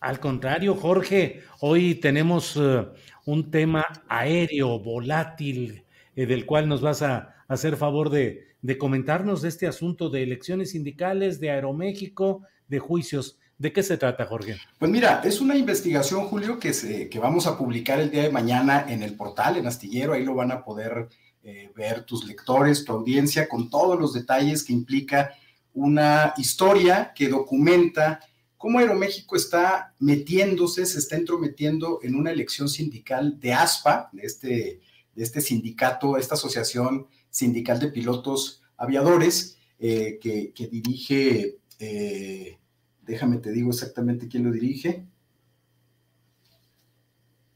Al 0.00 0.20
contrario, 0.20 0.74
Jorge, 0.74 1.42
hoy 1.60 1.96
tenemos 1.96 2.56
uh, 2.56 2.88
un 3.24 3.50
tema 3.50 3.84
aéreo, 4.08 4.78
volátil, 4.78 5.84
eh, 6.14 6.26
del 6.26 6.46
cual 6.46 6.68
nos 6.68 6.80
vas 6.80 7.02
a 7.02 7.34
hacer 7.48 7.76
favor 7.76 8.10
de, 8.10 8.56
de, 8.62 8.78
comentarnos 8.78 9.42
de 9.42 9.48
este 9.48 9.66
asunto 9.66 10.10
de 10.10 10.22
elecciones 10.22 10.72
sindicales, 10.72 11.40
de 11.40 11.50
Aeroméxico, 11.50 12.42
de 12.68 12.78
juicios. 12.78 13.38
¿De 13.58 13.72
qué 13.72 13.82
se 13.82 13.96
trata, 13.96 14.26
Jorge? 14.26 14.56
Pues 14.78 14.90
mira, 14.90 15.22
es 15.24 15.40
una 15.40 15.56
investigación, 15.56 16.26
Julio, 16.26 16.58
que, 16.58 16.74
se, 16.74 17.08
que 17.08 17.18
vamos 17.18 17.46
a 17.46 17.56
publicar 17.56 17.98
el 17.98 18.10
día 18.10 18.22
de 18.22 18.30
mañana 18.30 18.84
en 18.88 19.02
el 19.02 19.14
portal, 19.14 19.56
en 19.56 19.66
Astillero, 19.66 20.12
ahí 20.12 20.24
lo 20.24 20.34
van 20.34 20.52
a 20.52 20.62
poder 20.62 21.08
eh, 21.42 21.70
ver 21.74 22.02
tus 22.04 22.26
lectores, 22.26 22.84
tu 22.84 22.92
audiencia, 22.92 23.48
con 23.48 23.70
todos 23.70 23.98
los 23.98 24.12
detalles 24.12 24.62
que 24.62 24.74
implica 24.74 25.32
una 25.72 26.34
historia 26.36 27.12
que 27.14 27.28
documenta 27.28 28.20
cómo 28.56 28.78
Aeroméxico 28.78 29.36
está 29.36 29.94
metiéndose, 29.98 30.86
se 30.86 30.98
está 30.98 31.16
entrometiendo 31.16 32.00
en 32.02 32.14
una 32.14 32.30
elección 32.30 32.68
sindical 32.68 33.38
de 33.38 33.52
ASPA, 33.52 34.08
de 34.12 34.22
este, 34.22 34.80
de 35.14 35.22
este 35.22 35.40
sindicato, 35.40 36.16
esta 36.16 36.34
asociación 36.34 37.06
sindical 37.30 37.78
de 37.78 37.88
pilotos 37.88 38.62
aviadores, 38.76 39.58
eh, 39.78 40.18
que, 40.20 40.52
que, 40.54 40.68
dirige, 40.68 41.58
eh, 41.78 42.58
déjame 43.02 43.38
te 43.38 43.52
digo 43.52 43.70
exactamente 43.70 44.28
quién 44.28 44.44
lo 44.44 44.50
dirige. 44.50 45.04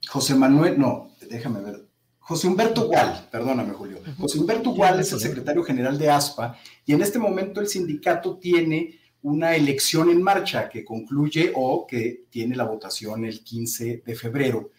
José 0.07 0.35
Manuel, 0.35 0.79
no, 0.79 1.15
déjame 1.29 1.61
ver. 1.61 1.91
José 2.31 2.47
Humberto 2.47 2.87
Gual, 2.87 3.29
perdóname 3.33 3.73
Julio. 3.73 3.99
José 4.19 4.39
Humberto 4.39 4.71
Gual 4.71 5.01
es 5.01 5.13
el 5.13 5.19
secretario 5.19 5.65
general 5.65 5.99
de 5.99 6.11
ASPA 6.11 6.57
y 6.87 6.93
en 6.93 7.03
este 7.03 7.19
momento 7.19 7.61
el 7.61 7.67
sindicato 7.67 8.37
tiene 8.39 9.00
una 9.23 9.55
elección 9.55 10.11
en 10.11 10.23
marcha 10.23 10.69
que 10.69 10.85
concluye 10.85 11.53
o 11.55 11.87
que 11.87 12.25
tiene 12.31 12.57
la 12.57 12.65
votación 12.65 13.25
el 13.25 13.45
15 13.45 14.03
de 14.05 14.15
febrero. 14.15 14.71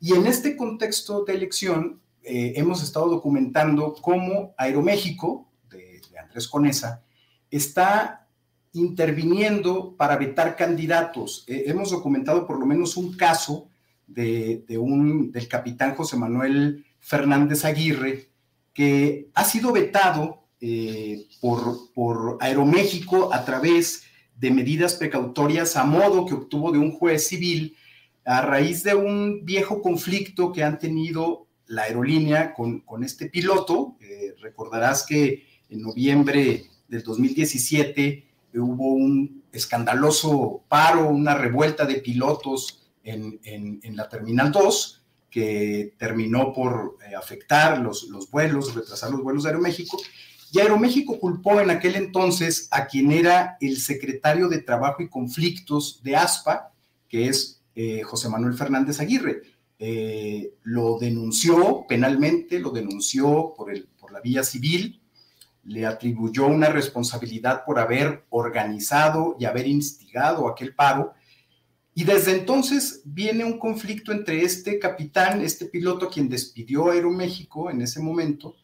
Y 0.00 0.14
en 0.14 0.26
este 0.26 0.56
contexto 0.56 1.24
de 1.24 1.34
elección 1.34 2.00
eh, 2.22 2.52
hemos 2.56 2.82
estado 2.82 3.08
documentando 3.08 3.94
cómo 4.00 4.54
Aeroméxico, 4.56 5.48
de, 5.68 6.00
Andrés 6.22 6.46
Conesa, 6.46 7.02
está 7.50 8.28
interviniendo 8.72 9.96
para 9.96 10.16
vetar 10.16 10.54
candidatos. 10.54 11.44
Eh, 11.48 11.64
hemos 11.66 11.90
documentado 11.90 12.46
por 12.46 12.60
lo 12.60 12.66
menos 12.66 12.96
un 12.96 13.16
caso 13.16 13.68
de 14.06 14.64
un, 14.78 15.30
del 15.30 15.48
capitán 15.48 15.94
José 15.94 16.16
Manuel 16.16 16.86
Fernández 16.98 17.64
Aguirre, 17.64 18.30
que 18.72 19.28
ha 19.34 19.44
sido 19.44 19.72
vetado 19.72 20.47
eh, 20.60 21.26
por, 21.40 22.36
Aeroméxico 22.40 23.32
a 23.32 23.44
través 23.44 24.04
de 24.36 24.50
medidas 24.50 24.94
precautorias 24.94 25.76
a 25.76 25.84
modo 25.84 26.26
que 26.26 26.34
obtuvo 26.34 26.72
de 26.72 26.78
un 26.78 26.92
juez 26.92 27.28
civil 27.28 27.76
a 28.24 28.42
raíz 28.42 28.82
de 28.82 28.94
un 28.94 29.44
viejo 29.44 29.80
conflicto 29.80 30.52
que 30.52 30.64
han 30.64 30.78
tenido 30.78 31.46
la 31.66 31.82
aerolínea 31.82 32.54
con, 32.54 32.82
este 33.04 33.28
piloto. 33.28 33.96
Eh, 34.00 34.34
recordarás 34.40 35.06
que 35.06 35.46
en 35.70 35.82
noviembre 35.82 36.66
del 36.88 37.02
2017 37.02 38.26
hubo 38.54 38.92
un 38.92 39.44
escandaloso 39.52 40.64
paro, 40.68 41.08
una 41.08 41.34
revuelta 41.34 41.86
de 41.86 41.96
pilotos 41.96 42.90
en, 43.04 43.96
la 43.96 44.08
Terminal 44.08 44.52
2 44.52 45.04
que 45.30 45.94
terminó 45.98 46.52
por 46.52 46.96
eh, 47.06 47.14
afectar 47.14 47.78
los, 47.80 48.04
los 48.04 48.30
vuelos, 48.30 48.74
retrasar 48.74 49.10
los 49.10 49.22
vuelos 49.22 49.44
de 49.44 49.50
Aeroméxico. 49.50 49.98
Y 50.52 50.60
Aeroméxico 50.60 51.18
culpó 51.18 51.60
en 51.60 51.70
aquel 51.70 51.96
entonces 51.96 52.68
a 52.70 52.86
quien 52.86 53.12
era 53.12 53.56
el 53.60 53.76
secretario 53.76 54.48
de 54.48 54.62
Trabajo 54.62 55.02
y 55.02 55.08
Conflictos 55.08 56.02
de 56.02 56.16
ASPA, 56.16 56.72
que 57.08 57.28
es 57.28 57.62
eh, 57.74 58.02
José 58.02 58.28
Manuel 58.28 58.54
Fernández 58.54 59.00
Aguirre. 59.00 59.42
Eh, 59.78 60.54
lo 60.62 60.98
denunció 60.98 61.84
penalmente, 61.88 62.58
lo 62.58 62.70
denunció 62.70 63.52
por, 63.56 63.70
el, 63.70 63.88
por 64.00 64.10
la 64.10 64.20
vía 64.20 64.42
civil, 64.42 65.00
le 65.64 65.86
atribuyó 65.86 66.46
una 66.46 66.68
responsabilidad 66.68 67.64
por 67.64 67.78
haber 67.78 68.24
organizado 68.30 69.36
y 69.38 69.44
haber 69.44 69.66
instigado 69.66 70.48
aquel 70.48 70.74
paro. 70.74 71.12
Y 71.94 72.04
desde 72.04 72.32
entonces 72.32 73.02
viene 73.04 73.44
un 73.44 73.58
conflicto 73.58 74.12
entre 74.12 74.42
este 74.42 74.78
capitán, 74.78 75.42
este 75.42 75.66
piloto, 75.66 76.08
quien 76.08 76.28
despidió 76.28 76.90
Aeroméxico 76.90 77.70
en 77.70 77.82
ese 77.82 78.00
momento, 78.00 78.56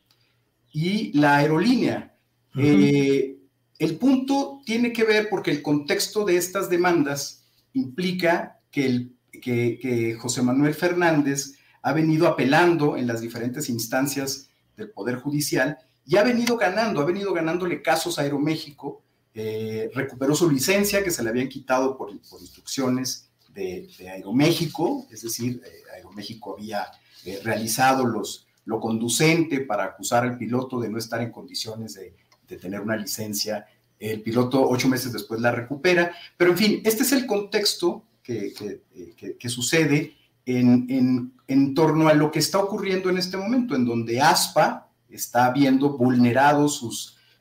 y 0.75 1.17
la 1.17 1.37
aerolínea. 1.37 2.19
Uh 2.55 2.59
-huh. 2.59 2.65
eh, 2.67 3.39
el 3.79 3.97
punto 3.97 4.61
tiene 4.67 4.93
que 4.93 5.05
ver 5.05 5.29
porque 5.31 5.53
el 5.53 5.63
contexto 5.63 6.25
de 6.25 6.37
estas 6.37 6.69
demandas 6.69 7.45
implica 7.73 8.61
que, 8.71 8.87
el, 8.87 9.17
que, 9.31 9.79
que, 9.81 10.15
José 10.15 10.43
Manuel 10.43 10.75
Fernández 10.75 11.55
ha 11.81 11.93
venido 11.93 12.27
apelando 12.27 12.97
en 12.97 13.07
las 13.07 13.21
diferentes 13.21 13.69
instancias 13.69 14.49
del 14.77 14.91
Poder 14.91 15.17
Judicial 15.17 15.79
y 16.07 16.17
ha 16.17 16.25
venido 16.25 16.57
ganando, 16.57 17.01
ha 17.01 17.05
venido 17.05 17.33
ganándole 17.33 17.81
casos 17.81 18.19
a 18.19 18.23
Aeroméxico, 18.23 19.03
eh, 19.33 19.91
recuperó 19.95 20.35
su 20.35 20.51
licencia 20.51 21.05
que 21.05 21.11
se 21.11 21.23
le 21.23 21.31
habían 21.31 21.49
quitado 21.49 21.97
por, 21.97 22.09
por 22.29 22.41
instrucciones 22.41 23.29
de, 23.49 23.89
de, 23.99 24.09
Aeroméxico, 24.09 25.07
es 25.11 25.23
decir, 25.23 25.63
eh, 25.65 25.83
Aeroméxico 25.95 26.57
había 26.57 26.87
eh, 27.25 27.41
realizado 27.45 28.05
los, 28.05 28.47
lo 28.65 28.81
conducente 28.81 29.61
para 29.61 29.85
acusar 29.85 30.25
al 30.25 30.39
piloto 30.39 30.81
de 30.81 30.89
no 30.89 30.99
estar 30.99 31.21
en 31.21 31.31
condiciones 31.31 31.95
de, 31.95 32.15
de, 32.49 32.57
tener 32.57 32.81
una 32.81 32.97
licencia. 32.97 33.67
El 33.99 34.23
piloto 34.23 34.69
ocho 34.69 34.89
meses 34.89 35.13
después 35.13 35.41
la 35.41 35.51
recupera. 35.51 36.13
Pero 36.37 36.53
en 36.53 36.59
fin, 36.59 36.83
este 36.85 37.03
es 37.03 37.13
el 37.13 37.27
contexto 37.27 38.05
que, 38.23 38.53
que, 38.53 39.15
que, 39.17 39.37
que 39.37 39.49
sucede 39.49 40.15
en, 40.47 40.87
en, 40.89 41.33
en, 41.47 41.75
torno 41.75 42.09
a 42.09 42.15
lo 42.15 42.31
que 42.31 42.39
está 42.39 42.59
ocurriendo 42.59 43.11
en 43.11 43.19
este 43.19 43.37
momento, 43.37 43.75
en 43.75 43.85
donde 43.85 44.21
ASPA 44.21 44.89
está 45.09 45.51
viendo 45.51 45.97
vulnerado 45.97 46.67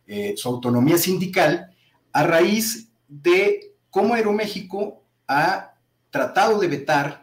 eh, 0.08 0.34
su 0.38 0.50
autonomía 0.50 0.98
sindical 0.98 1.74
a 2.12 2.24
raíz 2.24 2.90
de 3.08 3.76
cómo 3.90 4.14
Aeroméxico 4.14 5.04
ha 5.28 5.74
tratado 6.10 6.60
de 6.60 6.68
vetar 6.68 7.23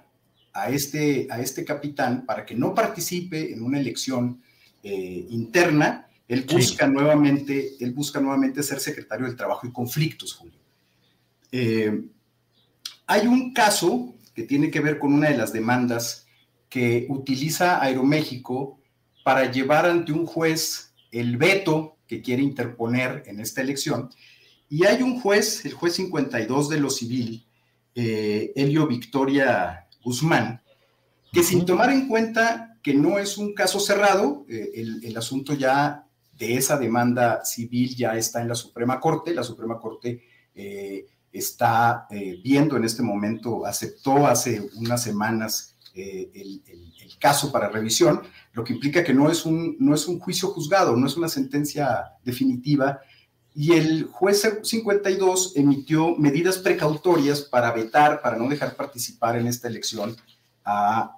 a 0.52 0.70
este, 0.70 1.26
a 1.30 1.40
este 1.40 1.64
capitán 1.64 2.24
para 2.26 2.44
que 2.44 2.54
no 2.54 2.74
participe 2.74 3.52
en 3.52 3.62
una 3.62 3.78
elección 3.78 4.42
eh, 4.82 5.26
interna, 5.30 6.08
él 6.26 6.46
busca, 6.48 6.86
sí. 6.86 6.92
nuevamente, 6.92 7.74
él 7.80 7.92
busca 7.92 8.20
nuevamente 8.20 8.62
ser 8.62 8.80
secretario 8.80 9.26
del 9.26 9.36
Trabajo 9.36 9.66
y 9.66 9.72
Conflictos, 9.72 10.34
Julio. 10.34 10.58
Eh, 11.52 12.02
hay 13.06 13.26
un 13.26 13.52
caso 13.52 14.14
que 14.34 14.44
tiene 14.44 14.70
que 14.70 14.80
ver 14.80 14.98
con 14.98 15.12
una 15.12 15.28
de 15.28 15.36
las 15.36 15.52
demandas 15.52 16.26
que 16.68 17.06
utiliza 17.08 17.82
Aeroméxico 17.82 18.78
para 19.24 19.50
llevar 19.50 19.86
ante 19.86 20.12
un 20.12 20.24
juez 20.24 20.92
el 21.10 21.36
veto 21.36 21.96
que 22.06 22.22
quiere 22.22 22.42
interponer 22.42 23.24
en 23.26 23.40
esta 23.40 23.60
elección. 23.60 24.10
Y 24.68 24.86
hay 24.86 25.02
un 25.02 25.20
juez, 25.20 25.64
el 25.64 25.72
juez 25.72 25.94
52 25.94 26.68
de 26.68 26.80
lo 26.80 26.90
civil, 26.90 27.44
eh, 27.94 28.52
Elio 28.54 28.86
Victoria 28.86 29.88
Guzmán, 30.02 30.62
que 31.32 31.42
sin 31.42 31.64
tomar 31.64 31.90
en 31.90 32.08
cuenta 32.08 32.78
que 32.82 32.94
no 32.94 33.18
es 33.18 33.38
un 33.38 33.54
caso 33.54 33.78
cerrado, 33.78 34.44
eh, 34.48 34.70
el, 35.02 35.16
asunto 35.16 35.54
ya 35.54 36.06
de 36.36 36.56
esa 36.56 36.78
demanda 36.78 37.44
civil 37.44 37.94
ya 37.94 38.16
está 38.16 38.40
en 38.40 38.48
la 38.48 38.54
Suprema 38.54 38.98
Corte, 38.98 39.34
la 39.34 39.44
Suprema 39.44 39.78
Corte 39.78 40.22
eh, 40.54 41.06
está 41.32 42.08
viendo 42.42 42.76
en 42.76 42.84
este 42.84 43.02
momento, 43.02 43.64
aceptó 43.64 44.26
hace 44.26 44.68
unas 44.74 45.02
semanas 45.02 45.76
el, 45.94 46.62
caso 47.20 47.52
para 47.52 47.68
revisión, 47.68 48.22
lo 48.52 48.64
que 48.64 48.72
implica 48.72 49.04
que 49.04 49.12
no 49.12 49.30
es, 49.30 49.44
un, 49.44 49.76
no 49.78 49.94
es 49.94 50.08
un 50.08 50.18
juicio 50.18 50.48
juzgado, 50.48 50.96
no 50.96 51.06
es 51.06 51.16
una 51.16 51.28
sentencia 51.28 52.14
definitiva, 52.24 53.00
y 53.54 53.72
el 53.72 54.04
juez 54.04 54.48
52 54.62 55.54
emitió 55.56 56.16
medidas 56.16 56.58
precautorias 56.58 57.42
para 57.42 57.72
vetar, 57.72 58.22
para 58.22 58.36
no 58.36 58.48
dejar 58.48 58.76
participar 58.76 59.36
en 59.36 59.46
esta 59.46 59.68
elección 59.68 60.16
a 60.64 61.16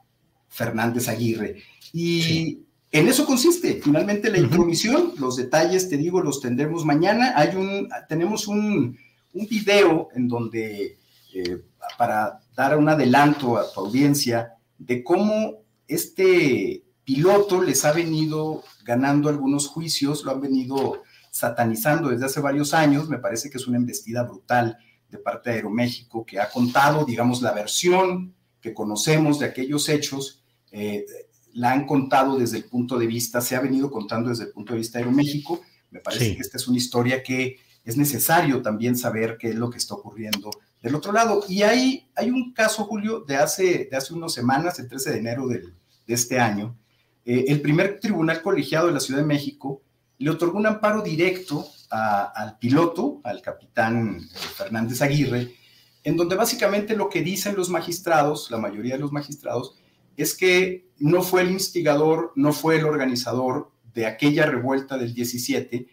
Fernández 0.48 1.08
Aguirre. 1.08 1.62
Y 1.92 2.60
en 2.90 3.08
eso 3.08 3.26
consiste 3.26 3.80
finalmente 3.82 4.30
la 4.30 4.38
intromisión. 4.38 5.12
Los 5.18 5.36
detalles, 5.36 5.88
te 5.88 5.96
digo, 5.96 6.22
los 6.22 6.40
tendremos 6.40 6.84
mañana. 6.84 7.34
Hay 7.36 7.54
un, 7.56 7.88
tenemos 8.08 8.48
un, 8.48 8.98
un 9.34 9.46
video 9.46 10.08
en 10.14 10.28
donde, 10.28 10.98
eh, 11.34 11.62
para 11.98 12.40
dar 12.56 12.76
un 12.76 12.88
adelanto 12.88 13.56
a 13.56 13.70
tu 13.72 13.80
audiencia, 13.80 14.54
de 14.78 15.04
cómo 15.04 15.58
este 15.86 16.82
piloto 17.04 17.62
les 17.62 17.84
ha 17.84 17.92
venido 17.92 18.62
ganando 18.84 19.28
algunos 19.28 19.68
juicios, 19.68 20.24
lo 20.24 20.32
han 20.32 20.40
venido 20.40 21.02
satanizando 21.32 22.10
desde 22.10 22.26
hace 22.26 22.40
varios 22.40 22.74
años. 22.74 23.08
Me 23.08 23.18
parece 23.18 23.50
que 23.50 23.56
es 23.56 23.66
una 23.66 23.78
embestida 23.78 24.22
brutal 24.22 24.76
de 25.08 25.18
parte 25.18 25.50
de 25.50 25.56
Aeroméxico 25.56 26.24
que 26.24 26.38
ha 26.38 26.48
contado, 26.48 27.04
digamos, 27.04 27.42
la 27.42 27.52
versión 27.52 28.34
que 28.60 28.72
conocemos 28.72 29.40
de 29.40 29.46
aquellos 29.46 29.88
hechos, 29.88 30.44
eh, 30.70 31.04
la 31.54 31.72
han 31.72 31.86
contado 31.86 32.38
desde 32.38 32.58
el 32.58 32.64
punto 32.64 32.98
de 32.98 33.06
vista, 33.06 33.40
se 33.40 33.56
ha 33.56 33.60
venido 33.60 33.90
contando 33.90 34.28
desde 34.28 34.44
el 34.44 34.50
punto 34.50 34.74
de 34.74 34.78
vista 34.78 34.98
de 34.98 35.04
Aeroméxico. 35.04 35.60
Me 35.90 36.00
parece 36.00 36.36
que 36.36 36.42
esta 36.42 36.58
es 36.58 36.68
una 36.68 36.76
historia 36.76 37.22
que 37.22 37.56
es 37.84 37.96
necesario 37.96 38.62
también 38.62 38.96
saber 38.96 39.36
qué 39.38 39.48
es 39.48 39.56
lo 39.56 39.68
que 39.68 39.78
está 39.78 39.94
ocurriendo 39.94 40.50
del 40.80 40.94
otro 40.94 41.12
lado. 41.12 41.44
Y 41.48 41.62
hay, 41.62 42.08
hay 42.14 42.30
un 42.30 42.52
caso, 42.52 42.84
Julio, 42.84 43.20
de 43.20 43.36
hace, 43.36 43.88
de 43.90 43.96
hace 43.96 44.14
unas 44.14 44.32
semanas, 44.32 44.78
el 44.78 44.88
13 44.88 45.10
de 45.10 45.18
enero 45.18 45.48
de 45.48 45.64
este 46.06 46.38
año. 46.38 46.76
Eh, 47.24 47.46
el 47.48 47.60
primer 47.60 48.00
tribunal 48.00 48.42
colegiado 48.42 48.86
de 48.86 48.92
la 48.92 49.00
Ciudad 49.00 49.20
de 49.20 49.26
México 49.26 49.82
le 50.22 50.30
otorgó 50.30 50.58
un 50.58 50.66
amparo 50.66 51.02
directo 51.02 51.66
al 51.90 52.56
piloto, 52.58 53.20
al 53.24 53.42
capitán 53.42 54.18
eh, 54.18 54.38
Fernández 54.56 55.02
Aguirre, 55.02 55.52
en 56.04 56.16
donde 56.16 56.36
básicamente 56.36 56.96
lo 56.96 57.08
que 57.08 57.22
dicen 57.22 57.56
los 57.56 57.68
magistrados, 57.68 58.50
la 58.50 58.58
mayoría 58.58 58.94
de 58.94 59.00
los 59.00 59.12
magistrados, 59.12 59.76
es 60.16 60.34
que 60.34 60.86
no 60.98 61.22
fue 61.22 61.42
el 61.42 61.50
instigador, 61.50 62.32
no 62.36 62.52
fue 62.52 62.76
el 62.76 62.84
organizador 62.84 63.72
de 63.94 64.06
aquella 64.06 64.46
revuelta 64.46 64.96
del 64.96 65.12
17, 65.12 65.88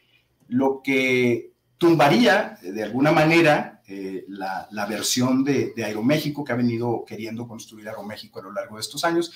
lo 0.48 0.82
que 0.84 1.54
tumbaría 1.80 2.60
eh, 2.62 2.72
de 2.72 2.84
alguna 2.84 3.12
manera 3.12 3.82
eh, 3.88 4.25
la, 4.28 4.86
versión 4.88 5.44
de, 5.44 5.74
de, 5.75 5.86
Aeroméxico 5.86 6.44
que 6.44 6.54
ha 6.54 6.56
venido 6.56 7.04
queriendo 7.04 7.48
construir 7.48 7.90
Aeroméxico 7.90 8.40
a 8.40 8.44
lo 8.44 8.54
largo 8.54 8.75
de 8.75 8.82
estos 8.82 9.04
años. 9.04 9.34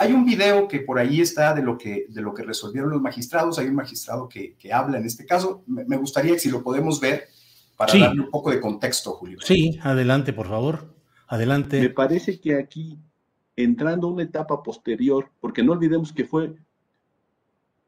Hay 0.00 0.14
un 0.14 0.24
video 0.24 0.66
que 0.66 0.80
por 0.80 0.98
ahí 0.98 1.20
está 1.20 1.52
de 1.52 1.60
lo 1.60 1.76
que, 1.76 2.06
de 2.08 2.22
lo 2.22 2.32
que 2.32 2.42
resolvieron 2.42 2.88
los 2.88 3.02
magistrados. 3.02 3.58
Hay 3.58 3.66
un 3.66 3.74
magistrado 3.74 4.30
que, 4.30 4.56
habla 4.72 4.96
en 4.96 5.04
este 5.04 5.26
caso. 5.26 5.62
Me, 5.66 5.98
gustaría 5.98 6.32
que 6.32 6.38
si 6.38 6.50
lo 6.50 6.62
podemos 6.62 6.98
ver 6.98 7.24
para 7.76 7.92
darle 7.92 8.22
un 8.22 8.30
poco 8.30 8.50
de 8.50 8.62
contexto, 8.62 9.12
Julio. 9.12 9.36
Sí, 9.42 9.78
adelante, 9.82 10.32
por 10.32 10.48
favor. 10.48 10.94
Adelante. 11.28 11.82
Me 11.82 11.90
parece 11.90 12.40
que 12.40 12.54
aquí, 12.56 12.98
entrando 13.54 14.08
a 14.08 14.12
una 14.12 14.22
etapa 14.22 14.62
posterior, 14.62 15.30
porque 15.38 15.62
no 15.62 15.72
olvidemos 15.72 16.14
que 16.14 16.24
fue, 16.24 16.54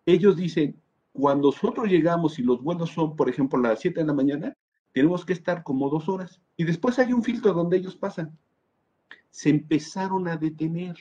ellos 0.04 0.36
dicen, 0.36 0.78
cuando 1.14 1.48
nosotros 1.48 1.88
llegamos 1.88 2.38
y 2.38 2.42
los 2.42 2.62
vuelos 2.62 2.90
son, 2.90 3.16
por 3.16 3.30
ejemplo, 3.30 3.58
a 3.58 3.68
las 3.70 3.80
7 3.80 4.00
de 4.00 4.06
la 4.06 4.12
mañana, 4.12 4.54
tenemos 4.92 5.24
que 5.24 5.32
estar 5.32 5.62
como 5.62 5.88
dos 5.88 6.10
horas. 6.10 6.42
Y 6.58 6.64
después 6.64 6.98
hay 6.98 7.14
un 7.14 7.22
filtro 7.22 7.54
donde 7.54 7.78
ellos 7.78 7.96
pasan. 7.96 8.38
Se 9.30 9.48
empezaron 9.48 10.28
a 10.28 10.36
detener 10.36 10.94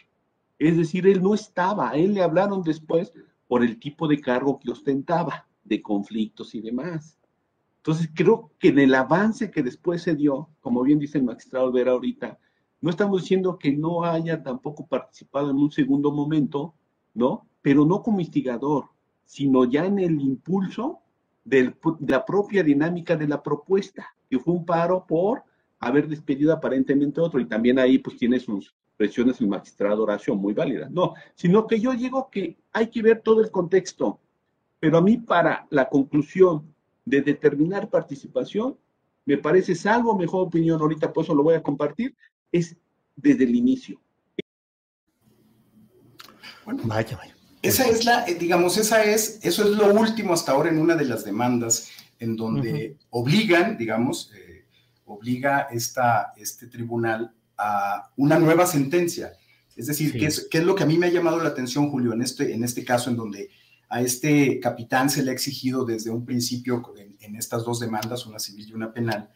es 0.68 0.78
decir, 0.78 1.08
él 1.08 1.24
no 1.24 1.34
estaba, 1.34 1.90
a 1.90 1.96
él 1.96 2.14
le 2.14 2.22
hablaron 2.22 2.62
después 2.62 3.12
por 3.48 3.64
el 3.64 3.80
tipo 3.80 4.08
de 4.08 4.22
cargo 4.22 4.60
que 4.60 4.72
ostentaba, 4.72 5.48
de 5.64 5.82
conflictos 5.82 6.54
y 6.56 6.62
demás. 6.62 7.18
Entonces, 7.78 8.10
creo 8.14 8.52
que 8.60 8.70
en 8.70 8.80
el 8.80 8.94
avance 8.94 9.50
que 9.50 9.64
después 9.64 10.04
se 10.04 10.16
dio, 10.16 10.50
como 10.60 10.84
bien 10.84 11.00
dice 11.00 11.18
el 11.18 11.24
magistrado 11.24 11.72
Vera 11.72 11.94
ahorita, 11.94 12.38
no 12.80 12.90
estamos 12.90 13.22
diciendo 13.22 13.58
que 13.58 13.72
no 13.72 14.04
haya 14.04 14.44
tampoco 14.44 14.86
participado 14.86 15.50
en 15.50 15.58
un 15.58 15.72
segundo 15.72 16.12
momento, 16.12 16.76
¿no? 17.14 17.48
Pero 17.62 17.86
no 17.86 18.04
como 18.04 18.20
instigador, 18.20 18.86
sino 19.26 19.66
ya 19.66 19.86
en 19.86 19.98
el 19.98 20.22
impulso 20.22 21.00
de 21.44 21.76
la 22.08 22.24
propia 22.24 22.64
dinámica 22.64 23.16
de 23.16 23.28
la 23.28 23.42
propuesta, 23.42 24.16
que 24.30 24.40
fue 24.40 24.54
un 24.54 24.66
paro 24.66 25.06
por 25.08 25.44
haber 25.80 26.08
despedido 26.08 26.54
aparentemente 26.54 27.20
otro, 27.20 27.40
y 27.40 27.46
también 27.48 27.80
ahí 27.80 27.98
pues 27.98 28.16
tiene 28.18 28.40
sus, 28.40 28.76
presiones 29.02 29.42
el 29.42 29.48
magistrado 29.48 30.04
Horacio 30.04 30.36
muy 30.36 30.54
válida. 30.54 30.88
No, 30.92 31.16
sino 31.34 31.66
que 31.66 31.80
yo 31.80 31.92
digo 31.94 32.30
que 32.30 32.56
hay 32.72 32.88
que 32.92 33.02
ver 33.02 33.22
todo 33.22 33.42
el 33.42 33.50
contexto. 33.50 34.20
Pero 34.80 35.00
a 35.00 35.02
mí 35.02 35.18
para 35.18 35.66
la 35.72 35.90
conclusión 35.90 36.72
de 37.04 37.24
determinar 37.24 37.90
participación, 37.90 38.78
me 39.26 39.40
parece, 39.40 39.74
salvo 39.74 40.16
mejor 40.16 40.46
opinión, 40.46 40.80
ahorita 40.80 41.12
por 41.12 41.24
eso 41.24 41.34
lo 41.34 41.42
voy 41.42 41.56
a 41.56 41.64
compartir, 41.64 42.16
es 42.52 42.76
desde 43.16 43.44
el 43.44 43.56
inicio. 43.56 44.00
Bueno, 46.64 46.84
vaya, 46.86 47.18
vaya. 47.18 47.36
Esa 47.64 47.88
es 47.88 48.06
la, 48.06 48.28
eh, 48.28 48.36
digamos, 48.36 48.78
esa 48.78 49.04
es, 49.04 49.40
eso 49.42 49.64
es 49.64 49.72
lo 49.72 49.92
último 49.96 50.34
hasta 50.34 50.52
ahora 50.52 50.70
en 50.70 50.78
una 50.78 50.96
de 50.96 51.06
las 51.06 51.26
demandas 51.26 51.90
en 52.20 52.36
donde 52.36 52.98
obligan, 53.10 53.80
digamos, 53.80 54.32
eh, 54.36 54.68
obliga 55.06 55.70
esta, 55.72 56.34
este 56.38 56.68
tribunal 56.68 57.34
una 58.18 58.40
nueva 58.40 58.66
sentencia. 58.66 59.34
Es 59.76 59.88
decir, 59.88 60.14
¿qué, 60.14 60.28
es, 60.28 60.64
lo 60.64 60.76
que 60.76 60.84
a 60.84 60.86
mí 60.86 60.98
me 60.98 61.08
ha 61.08 61.12
llamado 61.12 61.42
la 61.42 61.50
atención, 61.50 61.90
Julio, 61.90 62.14
en 62.14 62.22
este, 62.22 62.54
en 62.54 62.64
este 62.64 62.84
caso, 62.84 63.10
en 63.10 63.16
donde 63.16 63.50
a 63.90 64.02
este 64.02 64.60
capitán 64.60 65.10
se 65.10 65.24
le 65.24 65.32
ha 65.32 65.34
exigido 65.34 65.86
desde 65.86 66.10
un 66.10 66.26
principio, 66.26 66.82
en, 67.20 67.36
estas 67.36 67.64
dos 67.64 67.80
demandas, 67.80 68.26
una 68.26 68.40
civil 68.40 68.70
y 68.70 68.74
una 68.74 68.94
penal, 68.94 69.30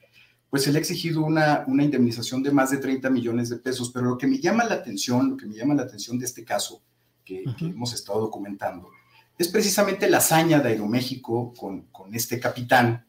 pues 0.49 0.63
se 0.63 0.71
le 0.71 0.77
ha 0.77 0.81
exigido 0.81 1.23
una, 1.23 1.63
una 1.67 1.83
indemnización 1.83 2.43
de 2.43 2.51
más 2.51 2.71
de 2.71 2.77
30 2.77 3.09
millones 3.09 3.49
de 3.49 3.57
pesos. 3.57 3.91
Pero 3.91 4.05
lo 4.05 4.17
que 4.17 4.27
me 4.27 4.39
llama 4.39 4.63
la 4.65 4.75
atención, 4.75 5.31
lo 5.31 5.37
que 5.37 5.45
me 5.45 5.55
llama 5.55 5.73
la 5.73 5.83
atención 5.83 6.19
de 6.19 6.25
este 6.25 6.43
caso 6.43 6.83
que, 7.23 7.43
hemos 7.59 7.93
estado 7.93 8.21
documentando, 8.21 8.89
es 9.37 9.47
precisamente 9.49 10.09
la 10.09 10.17
hazaña 10.17 10.59
de 10.59 10.69
Aeroméxico 10.69 11.53
con, 11.53 11.87
con 11.87 12.13
este 12.13 12.39
capitán, 12.39 13.05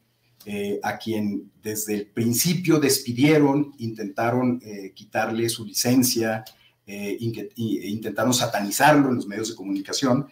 eh, 0.48 0.78
a 0.84 0.96
quien 0.96 1.50
desde 1.60 1.94
el 1.94 2.06
principio 2.06 2.78
despidieron, 2.78 3.74
intentaron 3.78 4.60
eh, 4.64 4.92
quitarle 4.94 5.48
su 5.48 5.64
licencia, 5.64 6.44
eh, 6.86 7.18
e 7.18 7.88
intentaron 7.88 8.32
satanizarlo 8.32 9.08
en 9.08 9.16
los 9.16 9.26
medios 9.26 9.48
de 9.48 9.56
comunicación. 9.56 10.28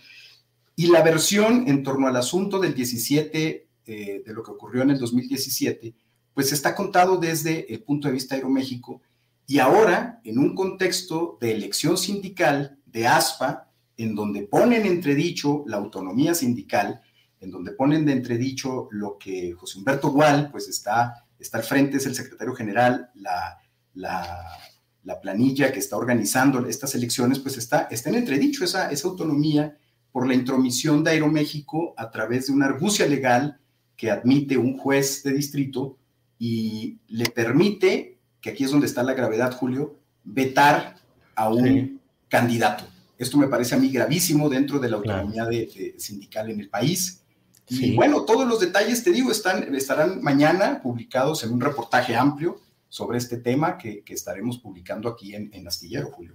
Y 0.77 0.87
la 0.87 1.03
versión 1.03 1.67
en 1.67 1.83
torno 1.83 2.07
al 2.07 2.15
asunto 2.15 2.61
del 2.61 2.75
17, 2.75 3.67
de 3.85 4.23
lo 4.27 4.43
que 4.45 4.53
ocurrió 4.53 4.83
en 4.83 4.91
el 4.91 5.01
2017, 5.01 5.93
pues 6.33 6.53
está 6.53 6.77
contado 6.77 7.19
desde 7.19 7.73
el 7.75 7.83
punto 7.83 8.07
de 8.07 8.15
vista 8.15 8.37
de 8.37 8.41
Aeroméxico 8.41 9.03
y 9.49 9.59
ahora 9.59 10.21
en 10.23 10.39
un 10.39 10.55
contexto 10.55 11.39
de 11.41 11.53
elección 11.53 11.99
sindical 11.99 12.79
de 12.87 13.09
ASPA, 13.09 13.69
en 13.97 14.15
donde 14.15 14.43
ponen 14.43 14.87
entredicho 14.87 15.65
la 15.67 15.77
autonomía 15.77 16.35
sindical, 16.35 17.03
en 17.45 17.51
donde 17.51 17.73
ponen 17.73 18.05
de 18.05 18.13
entredicho 18.13 18.89
lo 18.91 19.19
que 19.19 19.53
José 19.53 19.79
Humberto 19.79 20.11
Gual, 20.11 20.51
pues 20.51 20.69
está, 20.69 21.25
está 21.39 21.59
al 21.59 21.65
frente, 21.65 21.99
es 21.99 22.07
el 22.07 22.15
secretario 22.15 22.55
general, 22.55 23.11
la, 23.15 23.59
la, 23.95 25.21
planilla 25.23 25.73
que 25.73 25.79
está 25.79 25.97
organizando 25.97 26.67
estas 26.67 26.95
elecciones, 26.95 27.39
pues 27.39 27.57
está, 27.57 27.89
está 27.91 28.11
en 28.11 28.17
entredicho 28.17 28.65
esa, 28.65 28.91
esa 28.91 29.09
autonomía 29.09 29.79
por 30.11 30.27
la 30.27 30.35
intromisión 30.35 31.03
de 31.03 31.13
Aeroméxico 31.13 31.95
a 31.97 32.11
través 32.11 32.47
de 32.47 32.53
una 32.53 32.67
argucia 32.67 33.07
legal 33.07 33.59
que 33.97 34.11
admite 34.11 34.57
un 34.57 34.77
juez 34.77 35.23
de 35.23 35.33
distrito 35.33 35.99
y 36.39 36.99
le 37.09 37.27
permite, 37.27 38.19
que 38.41 38.51
aquí 38.51 38.65
es 38.65 38.71
donde 38.71 38.87
está 38.87 39.03
la 39.03 39.15
gravedad, 39.15 39.53
Julio, 39.53 39.99
vetar 40.25 40.97
a 41.35 41.49
un 41.49 42.01
candidato. 42.29 42.85
Esto 43.19 43.39
me 43.39 43.49
parece 43.49 43.75
a 43.75 43.79
mí 43.79 43.91
gravísimo 43.91 44.49
dentro 44.49 44.79
de 44.79 44.91
la 44.91 44.97
autonomía 44.97 45.45
de, 45.47 45.95
sindical 45.99 46.51
en 46.51 46.61
el 46.61 46.69
país. 46.69 47.24
Y 47.69 47.95
bueno, 47.95 48.25
todos 48.25 48.47
los 48.47 48.61
detalles, 48.61 49.03
te 49.03 49.11
digo, 49.11 49.31
están, 49.31 49.75
estarán 49.75 50.23
mañana 50.23 50.81
publicados 50.83 51.45
en 51.45 51.53
un 51.53 51.61
reportaje 51.61 52.15
amplio 52.15 52.61
sobre 52.89 53.19
este 53.19 53.39
tema 53.39 53.79
que, 53.79 54.03
estaremos 54.07 54.59
publicando 54.59 55.09
aquí 55.09 55.35
en, 55.35 55.51
en, 55.53 55.67
Astillero, 55.67 56.11
Julio. 56.11 56.35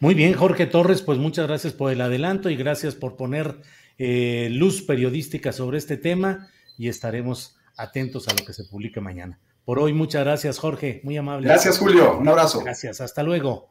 Muy 0.00 0.14
bien, 0.14 0.34
Jorge 0.34 0.66
Torres, 0.66 1.02
pues 1.02 1.18
muchas 1.18 1.46
gracias 1.46 1.72
por 1.72 1.92
el 1.92 2.00
adelanto 2.00 2.48
y 2.48 2.56
gracias 2.56 2.94
por 2.94 3.16
poner 3.16 3.60
eh, 3.98 4.48
luz 4.50 4.82
periodística 4.82 5.52
sobre 5.52 5.78
este 5.78 5.96
tema 5.96 6.48
y 6.78 6.88
estaremos 6.88 7.56
atentos 7.76 8.28
a 8.28 8.32
lo 8.32 8.44
que 8.44 8.52
se 8.52 8.64
publique 8.64 9.00
mañana. 9.00 9.38
Por 9.64 9.78
hoy, 9.78 9.92
muchas 9.92 10.24
gracias, 10.24 10.58
Jorge. 10.58 11.00
Muy 11.04 11.16
amable. 11.16 11.46
Gracias, 11.46 11.78
Julio. 11.78 12.18
Un 12.18 12.28
abrazo. 12.28 12.60
Gracias. 12.60 13.00
Hasta 13.00 13.22
luego. 13.22 13.70